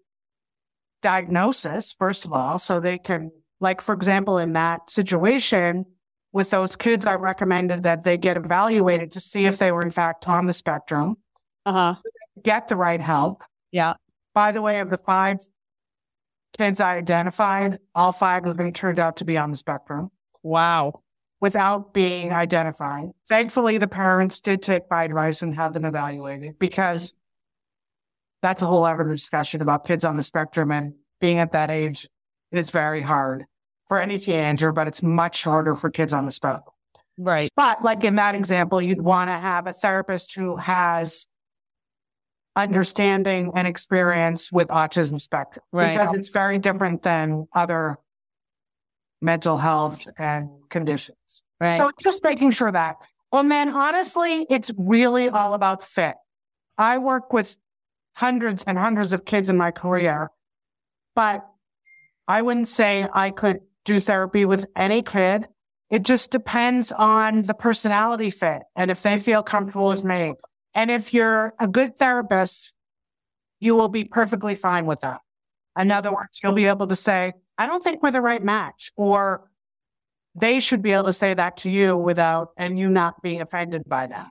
[1.01, 5.85] diagnosis, first of all, so they can, like, for example, in that situation
[6.33, 9.91] with those kids, I recommended that they get evaluated to see if they were in
[9.91, 11.17] fact on the spectrum,
[11.65, 11.95] Uh huh.
[12.43, 13.43] get the right help.
[13.71, 13.93] Yeah.
[14.33, 15.39] By the way, of the five
[16.57, 20.09] kids I identified, all five of them turned out to be on the spectrum
[20.43, 21.01] Wow.
[21.41, 23.09] without being identified.
[23.27, 27.13] Thankfully, the parents did take my advice and have them evaluated because
[28.41, 32.07] that's a whole other discussion about kids on the spectrum and being at that age
[32.51, 33.45] is very hard
[33.87, 36.73] for any teenager, but it's much harder for kids on the spectrum.
[37.17, 37.49] Right.
[37.55, 41.27] But like in that example, you'd want to have a therapist who has
[42.57, 45.91] understanding and experience with autism spectrum Right.
[45.91, 47.97] because it's very different than other
[49.21, 51.43] mental health and conditions.
[51.61, 51.77] Right.
[51.77, 52.97] So it's just making sure that.
[53.31, 56.15] And then honestly, it's really all about fit.
[56.77, 57.57] I work with
[58.15, 60.29] hundreds and hundreds of kids in my career,
[61.15, 61.45] but
[62.27, 65.47] I wouldn't say I could do therapy with any kid.
[65.89, 70.33] It just depends on the personality fit and if they feel comfortable with me.
[70.77, 72.71] And if you're a good therapist,
[73.59, 75.19] you will be perfectly fine with that.
[75.77, 78.91] In other words, you'll be able to say, I don't think we're the right match,
[78.95, 79.49] or
[80.35, 83.83] they should be able to say that to you without, and you not being offended
[83.87, 84.29] by that.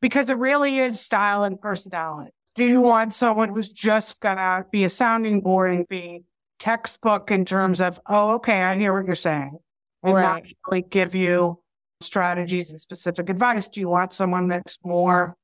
[0.00, 2.30] because it really is style and personality.
[2.56, 6.24] Do you want someone who's just gonna be a sounding board and be
[6.58, 9.56] textbook in terms of, oh, okay, I hear what you're saying,
[10.02, 10.56] and not Right.
[10.66, 11.62] really give you
[12.02, 13.66] strategies and specific advice?
[13.68, 15.36] Do you want someone that's more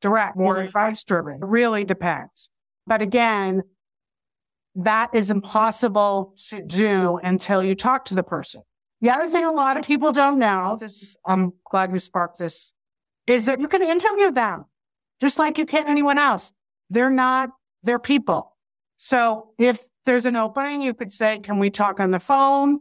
[0.00, 1.34] direct, more advice driven?
[1.34, 2.50] It really depends.
[2.86, 3.62] But again,
[4.74, 8.62] that is impossible to do until you talk to the person.
[9.00, 12.74] The other thing a lot of people don't know, this I'm glad you sparked this,
[13.26, 14.64] is that you can interview them
[15.20, 16.52] just like you can anyone else.
[16.90, 17.50] They're not,
[17.82, 18.56] they're people.
[18.96, 22.80] So if there's an opening, you could say, can we talk on the phone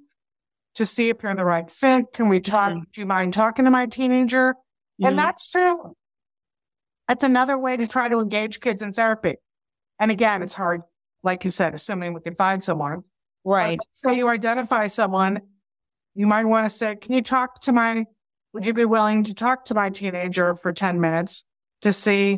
[0.75, 2.07] to see if you're the right fit?
[2.13, 2.73] Can we talk?
[2.73, 2.91] Mhm.
[2.91, 4.55] Do you mind talking to my teenager?
[5.01, 5.95] And that's true.
[7.09, 9.37] That's another way to try to engage kids in therapy.
[9.99, 10.83] And again, it's hard,
[11.23, 13.01] like you said, assuming we can find someone.
[13.43, 13.79] right.
[13.93, 15.41] So you identify someone,
[16.13, 18.05] you might want to say, Can you talk to my,
[18.53, 21.45] would you be willing to talk to my teenager for 10 minutes
[21.81, 22.37] to see,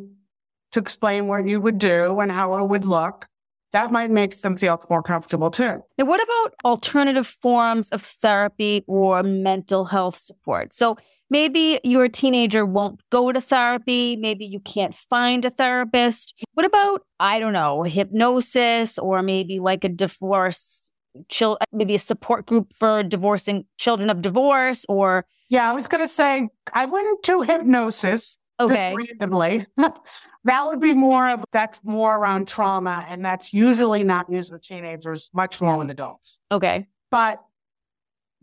[0.72, 3.28] to explain what you would do and how it would look?
[3.74, 5.84] That might make them feel more comfortable too.
[5.98, 10.74] Now, what about alternative forms of therapy or mental health support?
[10.74, 10.98] So
[11.32, 14.16] maybe your teenager won't go to therapy.
[14.18, 16.36] Maybe you can't find a therapist.
[16.54, 20.92] What about, I don't know, hypnosis or maybe like a divorce,
[21.30, 26.04] chil- maybe a support group for divorcing children of divorce or, Yeah, I was going
[26.04, 28.94] to say, I wouldn't do hypnosis okay.
[28.94, 29.66] randomly.
[29.78, 33.06] that would be more of, that's more around trauma.
[33.08, 36.42] And that's usually not used with teenagers, much more with adults.
[36.52, 36.88] Okay.
[37.10, 37.42] But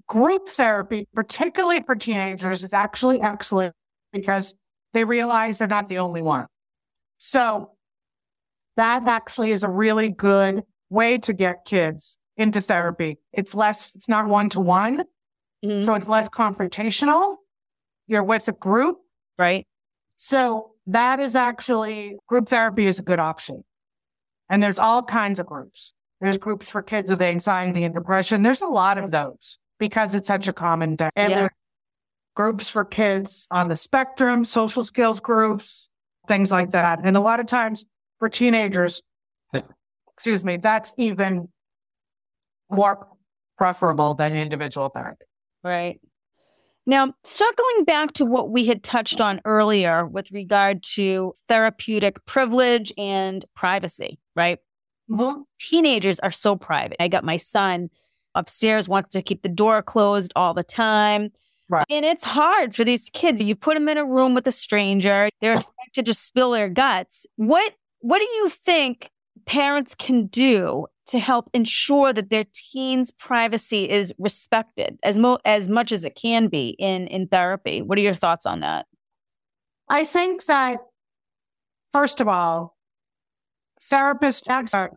[0.09, 3.75] group therapy, particularly for teenagers, is actually excellent
[4.12, 4.55] because
[4.92, 6.47] they realize they're not the only one.
[7.18, 7.73] So
[8.77, 13.18] that actually is a really good way to get kids into therapy.
[13.33, 15.05] It's less, it's not one to one.
[15.62, 17.37] So it's less confrontational.
[18.07, 18.99] You're with a group.
[19.37, 19.66] Right.
[20.16, 23.64] So that is actually group therapy is a good option.
[24.49, 25.94] And there's all kinds of groups.
[26.21, 28.42] There's groups for kids with anxiety and depression.
[28.42, 31.10] There's a lot of those because it's such a common thing.
[31.16, 31.38] And Yeah.
[31.40, 31.60] there's
[32.34, 35.88] groups for kids on the spectrum, social skills groups,
[36.26, 37.00] things like that.
[37.04, 37.84] And a lot of times
[38.18, 39.02] for teenagers,
[40.12, 41.48] excuse me, that's even
[42.70, 43.08] more
[43.56, 45.24] preferable than individual therapy.
[45.64, 46.00] Right.
[46.86, 52.92] Now, circling back to what we had touched on earlier with regard to therapeutic privilege
[52.96, 54.58] and privacy, right?
[55.10, 55.42] Mm-hmm.
[55.60, 57.02] Teenagers are so private.
[57.02, 57.90] I got my son
[58.34, 61.30] upstairs, wants to keep the door closed all the time.
[61.68, 61.84] Right.
[61.90, 63.42] And it's hard for these kids.
[63.42, 65.58] You put them in a room with a stranger, they're oh.
[65.58, 67.26] expected to spill their guts.
[67.36, 69.10] What what do you think
[69.44, 75.68] parents can do to help ensure that their teens' privacy is respected as mo- as
[75.68, 77.82] much as it can be in in therapy?
[77.82, 78.86] What are your thoughts on that?
[79.90, 80.78] I think that,
[81.92, 82.76] first of all,
[83.90, 84.90] therapists have an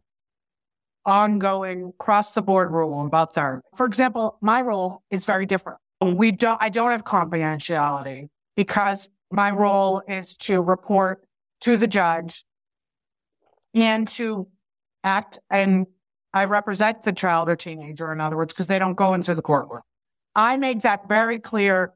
[1.06, 3.66] ongoing cross the board rule about therapy.
[3.76, 5.80] For example, my role is very different.
[6.02, 11.24] We don't, I don't have confidentiality because my role is to report
[11.62, 12.44] to the judge
[13.74, 14.48] and to
[15.04, 15.88] act and
[16.34, 19.42] I represent the child or teenager, in other words, because they don't go into the
[19.42, 19.82] courtroom.
[20.36, 21.94] I make that very clear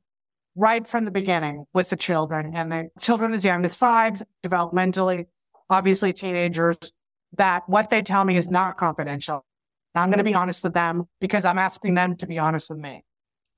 [0.55, 5.25] right from the beginning with the children and the children as young as five, developmentally,
[5.69, 6.77] obviously teenagers,
[7.37, 9.45] that what they tell me is not confidential.
[9.93, 12.79] I'm going to be honest with them because I'm asking them to be honest with
[12.79, 13.03] me.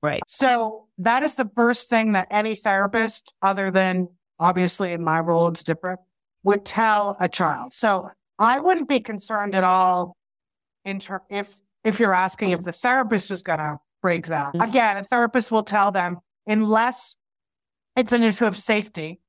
[0.02, 0.22] Right.
[0.28, 5.48] So that is the first thing that any therapist, other than obviously in my role,
[5.48, 5.98] it's different,
[6.44, 7.72] would tell a child.
[7.72, 10.16] So I wouldn't be concerned at all
[10.84, 14.54] in ter- if if you're asking if the therapist is going to break that.
[14.54, 14.68] Mhm.
[14.68, 17.16] Again, a therapist will tell them unless
[17.96, 19.20] it's an issue of safety,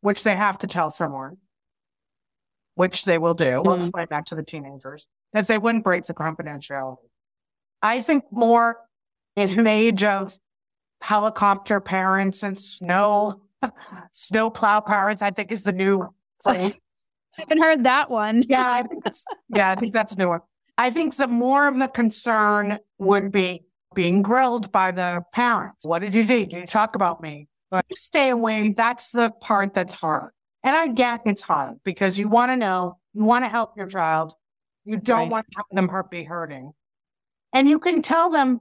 [0.00, 1.38] which they have to tell someone,
[2.74, 3.62] which they will do.
[3.64, 3.80] We'll Mhm.
[3.80, 7.08] explain that to the teenagers, that they wouldn't break the confidentiality.
[7.82, 8.78] I think more
[9.36, 10.36] in an age of
[11.00, 13.42] helicopter parents and snow,
[14.12, 16.08] snow plow parents, I think is the new
[16.44, 16.72] thing.
[16.72, 16.78] I
[17.40, 18.44] haven't heard that one.
[18.48, 20.40] Yeah, I think that's, yeah, I think that's a new one.
[20.78, 25.84] I think the more of the concern would be being grilled by the parents.
[25.86, 26.46] What did you do?
[26.46, 27.48] Did you talk about me?
[27.70, 28.72] But stay away.
[28.76, 30.32] That's the part that's hard.
[30.64, 33.86] And I get it's hard because you want to know, you want to help your
[33.86, 34.34] child.
[34.84, 35.30] You don't Right.
[35.30, 36.72] want them to be hurting.
[37.52, 38.60] And you can tell them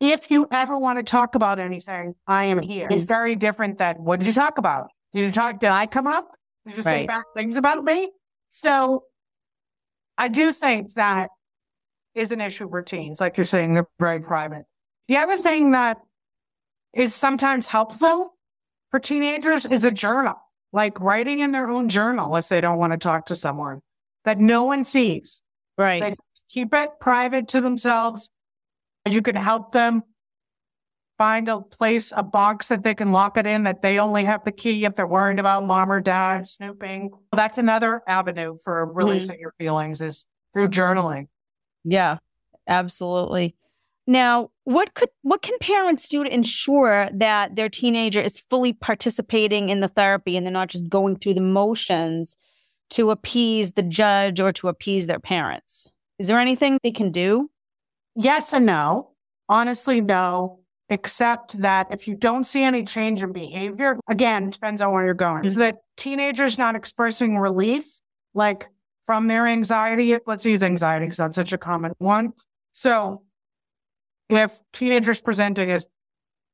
[0.00, 2.88] if you ever want to talk about anything, I am here.
[2.90, 4.88] It's very different than what did you talk about?
[5.14, 5.58] Did you talk?
[5.58, 6.36] Did I come up?
[6.66, 7.08] Did you say Right.
[7.08, 8.10] bad things about me?
[8.48, 9.04] So
[10.18, 11.30] I do think that
[12.14, 13.20] is an issue for teens.
[13.20, 14.64] Like you're saying, they're very private.
[15.08, 15.98] The other thing that
[16.92, 18.34] is sometimes helpful
[18.90, 20.36] for teenagers is a journal,
[20.76, 23.80] like writing in their own journal if they don't want to talk to someone
[24.24, 25.42] that no one sees.
[25.78, 26.00] Right.
[26.00, 26.16] They
[26.50, 28.30] keep it private to themselves.
[29.08, 30.02] You can help them
[31.16, 34.44] find a place, a box that they can lock it in that they only have
[34.44, 37.10] the key if they're worried about mom or dad snooping.
[37.32, 39.40] That's another avenue for releasing mm-hmm.
[39.40, 41.28] your feelings is through journaling.
[41.84, 42.18] Yeah,
[42.68, 43.56] absolutely.
[44.06, 49.68] Now, what could what can parents do to ensure that their teenager is fully participating
[49.68, 52.36] in the therapy and they're not just going through the motions
[52.90, 55.90] to appease the judge or to appease their parents?
[56.18, 57.50] Is there anything they can do?
[58.14, 59.10] Yes and no.
[59.48, 64.92] Honestly, no except that if you don't see any change in behavior, again, depends on
[64.92, 65.38] where you're going.
[65.38, 65.46] Mm-hmm.
[65.46, 67.84] Is that teenagers not expressing relief,
[68.34, 68.68] like
[69.04, 70.16] from their anxiety?
[70.26, 72.32] Let's use anxiety because that's such a common one.
[72.72, 73.22] So
[74.28, 75.86] if teenagers presenting as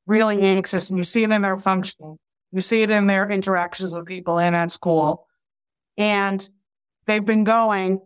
[0.06, 2.18] really anxious and you see it in their functioning,
[2.50, 5.26] you see it in their interactions with people and at school,
[5.96, 6.48] and
[7.06, 8.00] they've been going,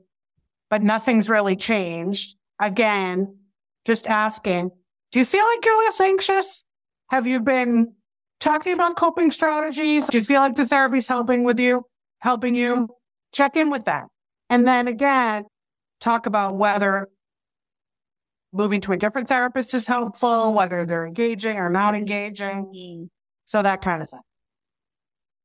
[0.70, 2.36] but nothing's really changed.
[2.60, 3.36] Again,
[3.84, 4.70] just asking,
[5.12, 6.64] do you feel like you're less anxious?
[7.08, 7.92] Have you been
[8.40, 10.06] talking about coping strategies?
[10.08, 11.84] Do you feel like the therapy's helping with you,
[12.18, 12.88] helping you?
[13.32, 14.04] Check in with that.
[14.48, 15.44] And then again,
[16.00, 17.08] talk about whether
[18.56, 22.66] moving to a different therapist is helpful, whether they're engaging or not engaging.
[22.66, 23.04] Mm-hmm.
[23.44, 24.20] So that kind of thing.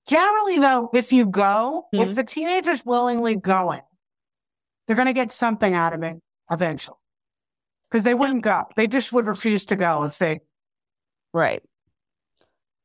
[0.07, 2.03] Generally, though, if you go, mm-hmm.
[2.03, 3.81] if the teenager's willingly going,
[4.87, 6.17] they're going to get something out of it
[6.49, 6.97] eventually
[7.89, 8.63] because they wouldn't go.
[8.75, 10.39] They just would refuse to go and say,
[11.33, 11.61] right.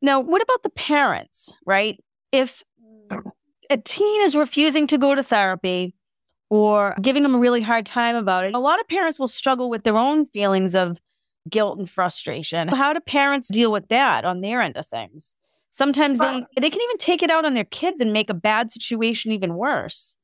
[0.03, 1.99] Now, what about the parents, right?
[2.31, 2.62] If
[3.70, 5.95] a teen is refusing to go to therapy
[6.51, 9.68] or giving them a really hard time about it, a lot of parents will struggle
[9.68, 11.01] with their own feelings of
[11.49, 12.68] guilt and frustration.
[12.68, 15.34] How do parents deal with that on their end of things?
[15.70, 18.72] Sometimes they, they can even take it out on their kids and make a bad
[18.72, 20.16] situation even worse.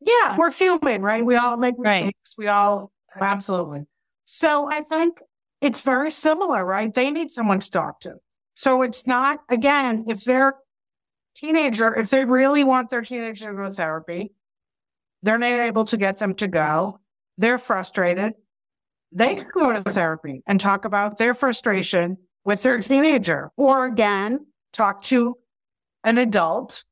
[0.00, 1.24] Yeah, we're human, right?
[1.24, 2.34] We all make mistakes.
[2.38, 2.44] Right.
[2.44, 3.86] We all absolutely.
[4.24, 5.20] So I think
[5.60, 6.92] it's very similar, right?
[6.92, 8.14] They need someone to talk to.
[8.54, 10.54] So it's not, again, if they're
[11.34, 14.32] teenager, if they really want their teenager to go to therapy,
[15.22, 16.98] they're not able to get them to go.
[17.38, 18.34] They're frustrated.
[19.12, 24.46] They can go to therapy and talk about their frustration with their teenager, or again,
[24.72, 25.36] talk to
[26.04, 26.84] an adult,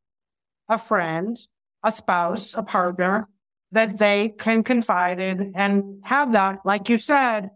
[0.68, 1.38] a friend,
[1.82, 3.28] a spouse, a partner
[3.72, 6.58] that they can confide in and have that.
[6.64, 7.50] Like you said,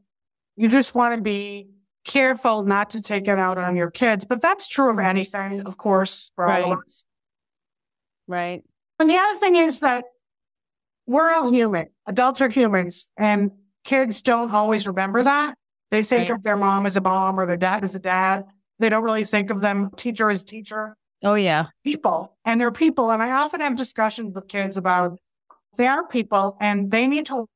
[0.56, 1.68] you just want to be
[2.04, 4.24] careful not to take it out on your kids.
[4.24, 6.64] But that's true of anything, of course, for right.
[6.64, 7.04] all of us.
[8.28, 8.62] Right.
[8.98, 10.04] And the other thing is that
[11.07, 11.86] we're all human.
[12.07, 13.50] Adults are humans, and
[13.84, 15.57] kids don't always remember that.
[15.90, 16.36] They think right.
[16.36, 18.44] of their mom as a mom or their dad as a dad.
[18.78, 20.96] They don't really think of them teacher as teacher.
[21.22, 21.66] Oh yeah.
[21.84, 22.36] People.
[22.44, 23.11] And they're people.
[23.11, 25.18] And I often have discussions with kids about
[25.76, 27.46] they are people and they need to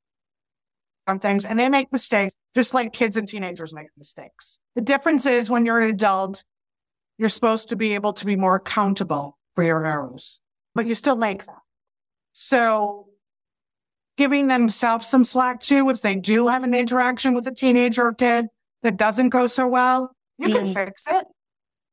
[1.06, 4.58] on things and they make mistakes just like kids and teenagers make mistakes.
[4.74, 6.44] The difference is when you're an adult,
[7.18, 10.40] you're supposed to be able to be more accountable for your errors,
[10.74, 11.56] but you still make them.
[12.32, 13.08] So
[14.16, 18.14] giving themselves some slack too, if they do have an interaction with a teenager or
[18.14, 18.46] kid
[18.82, 20.74] that doesn't go so well, you can mm.
[20.74, 21.26] fix it.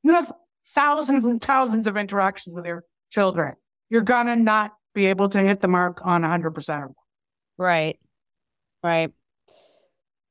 [0.03, 0.31] You have
[0.65, 3.55] thousands and thousands of interactions with your children.
[3.89, 6.93] You're gonna not be able to hit the mark on 100%.
[7.57, 7.99] Right.
[8.83, 9.11] Right.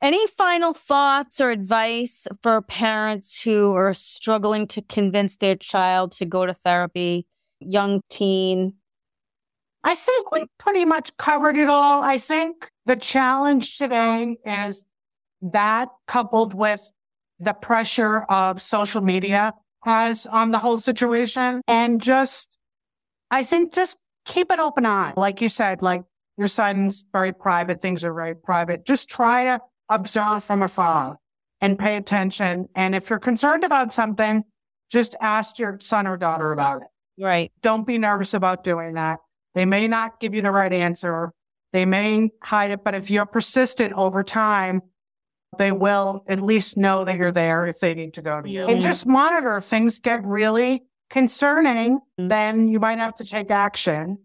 [0.01, 6.25] Any final thoughts or advice for parents who are struggling to convince their child to
[6.25, 7.27] go to therapy,
[7.61, 8.75] young teen?
[9.85, 12.03] I think we pretty much covered it all.
[12.03, 14.87] I think the challenge today is
[15.43, 16.93] that coupled with
[17.41, 19.53] the pressure of social media
[19.83, 22.57] has on the whole situation and just
[23.33, 25.15] I think just keep an open eye.
[25.17, 26.03] Like you said, like
[26.37, 28.87] your son's very private, things are very private.
[28.87, 31.19] Just try to observe from afar
[31.61, 32.69] and pay attention.
[32.77, 34.45] And if you're concerned about something,
[34.91, 36.89] just ask your son or daughter about it.
[37.23, 37.51] Right.
[37.63, 39.19] Don't be nervous about doing that.
[39.55, 41.33] They may not give you the right answer.
[41.73, 44.83] They may hide it, but if you're persistent over time,
[45.59, 48.67] they will at least know that you're there if they need to go to you.
[48.67, 52.29] And just monitor if things get really concerning, mm-hmm.
[52.29, 54.19] then you might have to take action.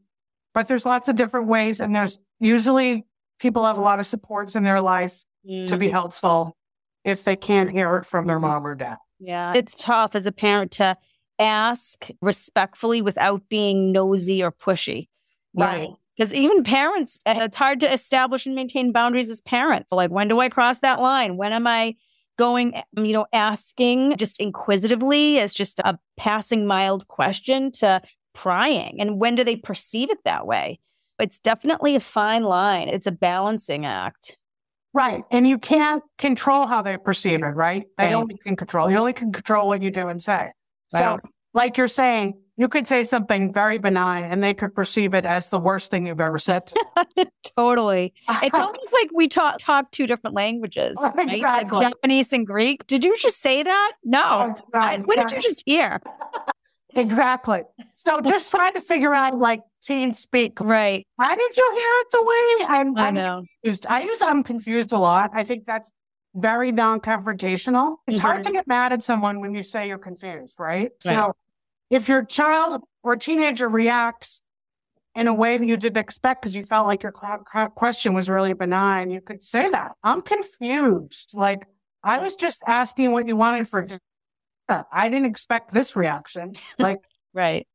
[0.54, 3.06] But there's lots of different ways, and there's usually
[3.40, 5.68] people have a lot of supports in their life mm.
[5.68, 5.94] to be mm-hmm.
[5.94, 6.58] helpful
[7.04, 8.98] if they can't hear it from their mom or dad.
[9.20, 9.54] Yeah.
[9.56, 10.98] It's tough as a parent to
[11.40, 15.08] ask respectfully without being nosy or pushy.
[15.58, 15.90] Right.
[16.16, 19.92] Because even parents, eh, it's hard to establish and maintain boundaries as parents.
[19.92, 21.38] Like, when do I cross that line?
[21.38, 21.96] When am I
[22.38, 28.02] going, eh, you know, asking just inquisitively as just a passing mild question to
[28.34, 29.00] prying?
[29.00, 30.80] And when do they perceive it that way?
[31.20, 32.90] It's definitely a fine line.
[32.90, 34.38] It's a balancing act.
[34.94, 35.24] Right.
[35.30, 37.86] And you can't control how they perceive it, right?
[37.98, 38.14] They Right.
[38.16, 38.90] only can control.
[38.90, 40.52] You only can control what you do and say.
[40.90, 41.20] So, Right.
[41.58, 45.50] Like you're saying, you could say something very benign and they could perceive it as
[45.50, 46.72] the worst thing you've ever said.
[47.58, 48.14] totally.
[48.30, 51.16] It's almost like we talk talk two different languages, right?
[51.16, 51.80] Like Exactly.
[51.82, 52.86] Japanese and Greek.
[52.88, 53.94] Did you just say that?
[54.04, 54.56] No.
[54.74, 56.00] I- what did you just hear?
[56.96, 57.62] Exactly.
[57.96, 60.60] So just trying to figure out like teen speak.
[60.60, 61.06] Right.
[61.16, 63.44] Why did you hear it the way I'm, I I'm know.
[63.64, 63.86] confused?
[63.90, 65.32] I use I'm confused a lot.
[65.34, 65.92] I think that's
[66.34, 67.98] very non-confrontational.
[68.08, 68.48] It's hard mm-hmm.
[68.48, 70.92] to get mad at someone when you say you're confused, right?
[71.02, 71.34] So
[71.90, 74.42] if your child or teenager reacts
[75.16, 78.14] in a way that you didn't expect because you felt like your qu- qu- question
[78.14, 79.94] was really benign, you could say that.
[80.04, 81.32] I'm confused.
[81.34, 81.66] Like
[82.04, 84.00] I was just asking what you wanted for dinner.
[84.92, 86.54] I didn't expect this reaction.
[86.80, 87.00] Like
[87.34, 87.68] Right.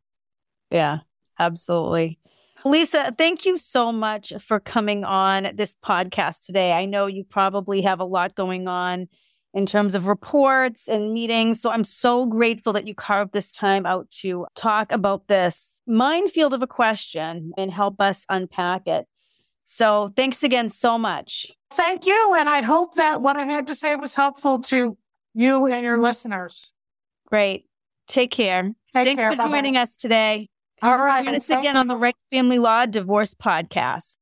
[0.71, 0.99] Yeah,
[1.39, 2.19] absolutely.
[2.65, 6.73] Lisa, thank you so much for coming on this podcast today.
[6.73, 9.09] I know you probably have a lot going on
[9.55, 11.61] in terms of reports and meetings.
[11.61, 16.55] So I'm so grateful that you carved this time out to talk about this minefield
[16.55, 19.07] of a question and help us unpack it.
[19.65, 21.53] So thanks again so much.
[21.71, 22.35] Thank you.
[22.39, 24.97] And I hope that what I had to say was helpful to
[25.35, 26.75] you and your listeners.
[27.27, 27.67] Great.
[28.09, 28.63] Take care.
[28.95, 29.31] Take Thanks care.
[29.31, 29.51] for Bye-bye.
[29.51, 30.49] joining us today.
[30.83, 31.25] All right.
[31.25, 34.17] Join us again on the Right Family Law Divorce Podcast.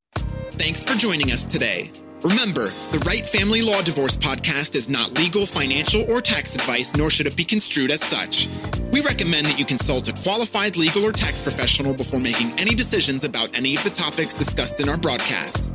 [0.52, 1.90] Thanks for joining us today.
[2.22, 7.08] Remember, the Right Family Law Divorce podcast is not legal, financial, or tax advice, nor
[7.08, 8.46] should it be construed as such.
[8.92, 13.24] We recommend that you consult a qualified legal or tax professional before making any decisions
[13.24, 15.70] about any of the topics discussed in our broadcast.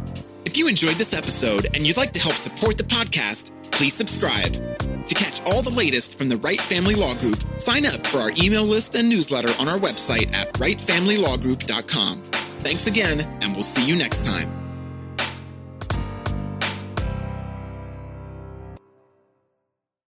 [0.46, 4.54] If you enjoyed this episode and you'd like to help support the podcast, please subscribe.
[4.54, 8.32] To catch all the latest from the Right Family Law Group, sign up for our
[8.38, 12.22] email list and newsletter on our website at rightfamilylawgroup.com.
[12.62, 14.65] Thanks again, and we'll see you next time.